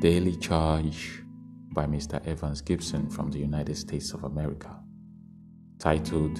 [0.00, 1.22] Daily Charge
[1.72, 2.24] by Mr.
[2.26, 4.78] Evans Gibson from the United States of America,
[5.78, 6.38] titled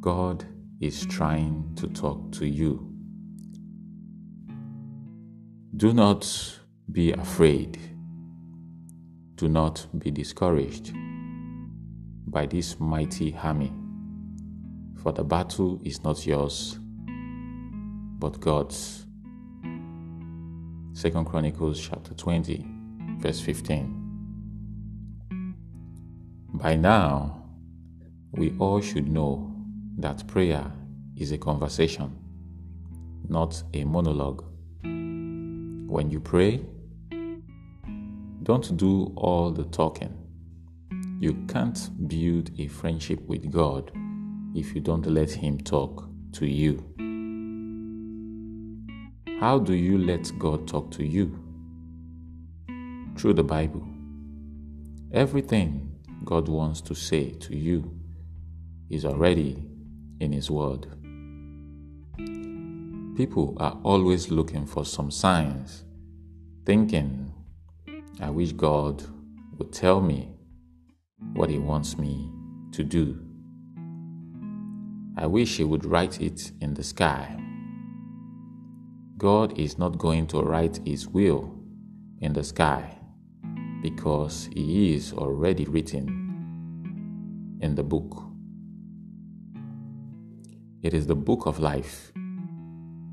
[0.00, 0.46] God
[0.80, 2.94] is Trying to Talk to You.
[5.76, 6.26] Do not
[6.90, 7.78] be afraid.
[9.34, 10.92] Do not be discouraged
[12.26, 13.72] by this mighty army,
[15.02, 16.78] for the battle is not yours,
[18.18, 19.06] but God's.
[20.92, 22.66] Second Chronicles chapter 20,
[23.20, 23.96] verse 15.
[26.54, 27.44] By now,
[28.32, 29.54] we all should know
[29.98, 30.70] that prayer
[31.16, 32.18] is a conversation,
[33.28, 34.44] not a monologue.
[34.82, 36.60] When you pray,
[38.42, 40.16] don't do all the talking.
[41.20, 43.92] You can't build a friendship with God
[44.54, 46.84] if you don't let Him talk to you.
[49.40, 51.34] How do you let God talk to you?
[53.16, 53.88] Through the Bible.
[55.14, 57.90] Everything God wants to say to you
[58.90, 59.64] is already
[60.20, 60.88] in His Word.
[63.16, 65.84] People are always looking for some signs,
[66.66, 67.32] thinking,
[68.20, 69.02] I wish God
[69.56, 70.34] would tell me
[71.32, 72.30] what He wants me
[72.72, 73.18] to do.
[75.16, 77.38] I wish He would write it in the sky.
[79.20, 81.54] God is not going to write His will
[82.22, 82.96] in the sky
[83.82, 86.08] because He is already written
[87.60, 88.24] in the book.
[90.82, 92.12] It is the book of life,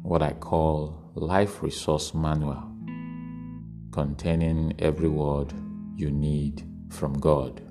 [0.01, 2.63] what I call Life Resource Manual,
[3.91, 5.51] containing every word
[5.97, 7.61] you need from God.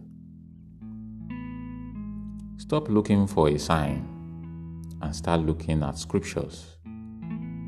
[2.59, 4.07] Stop looking for a sign
[5.01, 6.76] and start looking at scriptures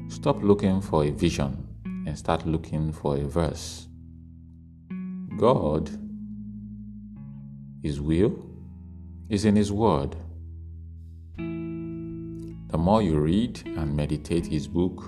[0.09, 3.89] Stop looking for a vision and start looking for a verse.
[5.37, 5.91] God,
[7.83, 8.35] His will,
[9.29, 10.17] is in His Word.
[11.37, 15.05] The more you read and meditate His book,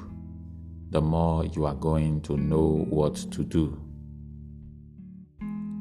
[0.91, 3.81] the more you are going to know what to do.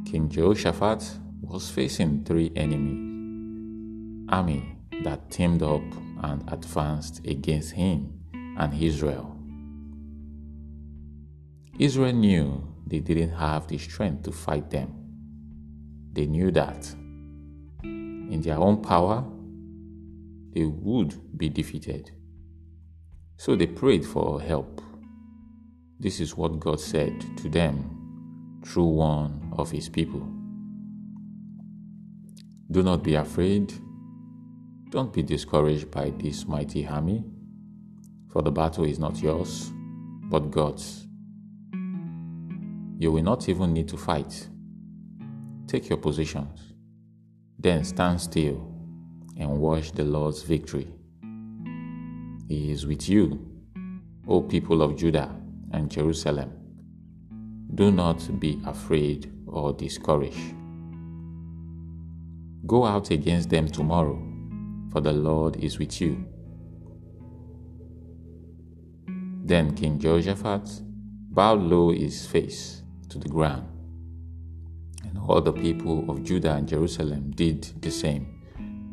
[0.10, 1.04] King Jehoshaphat
[1.42, 5.84] was facing three enemies, army that teamed up
[6.24, 8.19] and advanced against him
[8.60, 9.36] and Israel.
[11.80, 14.94] Israel knew they didn't have the strength to fight them.
[16.12, 16.94] They knew that
[17.84, 19.24] in their own power,
[20.54, 22.12] they would be defeated.
[23.38, 24.82] So they prayed for help.
[26.00, 30.28] This is what God said to them through one of his people.
[32.72, 33.74] Do not be afraid.
[34.90, 37.24] Don't be discouraged by this mighty army
[38.30, 39.72] for the battle is not yours,
[40.30, 41.08] but God's.
[42.98, 44.48] You will not even need to fight.
[45.68, 46.74] Take your positions,
[47.58, 48.72] then stand still
[49.38, 50.88] and watch the Lord's victory.
[52.48, 53.46] He is with you,
[54.28, 55.36] O people of Judah
[55.72, 56.52] and Jerusalem.
[57.74, 60.56] Do not be afraid or discouraged.
[62.66, 64.22] Go out against them tomorrow,
[64.92, 66.26] for the Lord is with you
[69.50, 70.82] Then King Jehoshaphat
[71.32, 73.68] bowed low his face to the ground,
[75.04, 78.28] and all the people of Judah and Jerusalem did the same,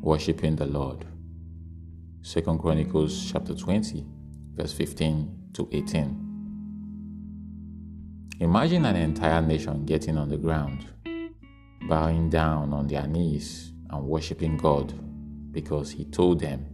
[0.01, 1.05] worshipping the Lord.
[2.23, 4.07] 2 Chronicles chapter 20,
[4.55, 6.23] verse 15 to 18.
[8.41, 10.87] Imagine an entire nation getting on the ground,
[11.87, 14.95] bowing down on their knees and worshiping God
[15.53, 16.65] because He told them,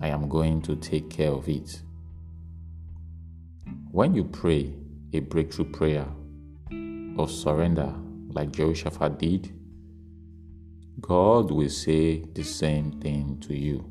[0.00, 1.80] I am going to take care of it.
[3.92, 4.72] When you pray
[5.12, 6.06] a breakthrough prayer
[7.18, 7.92] of surrender,
[8.28, 9.52] like Jehoshaphat did,
[11.00, 13.84] God will say the same thing to you.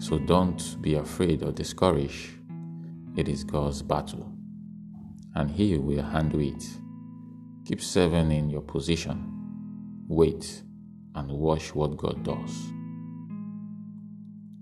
[0.00, 2.30] So don't be afraid or discouraged.
[3.14, 4.32] It is God's battle,
[5.36, 6.64] and He will handle it.
[7.64, 9.24] Keep serving in your position.
[10.08, 10.64] Wait
[11.14, 12.72] and watch what God does.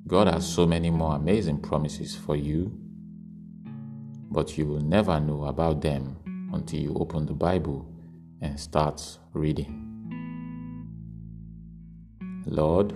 [0.07, 2.79] God has so many more amazing promises for you
[4.31, 6.17] but you will never know about them
[6.53, 7.91] until you open the Bible
[8.41, 9.85] and start reading.
[12.47, 12.95] Lord,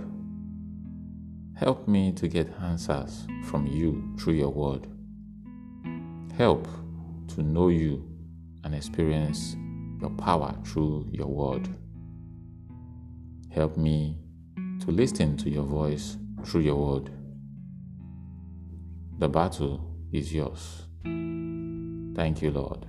[1.57, 4.87] help me to get answers from you through your word.
[6.37, 6.67] Help
[7.35, 8.09] to know you
[8.65, 9.57] and experience
[10.01, 11.69] your power through your word.
[13.51, 14.17] Help me
[14.81, 17.11] to listen to your voice through your word.
[19.19, 20.87] The battle is yours.
[21.05, 22.87] Thank you, Lord.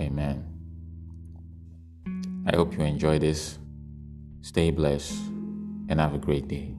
[0.00, 0.44] Amen.
[2.46, 3.58] I hope you enjoy this.
[4.42, 5.18] Stay blessed
[5.88, 6.74] and have a great day.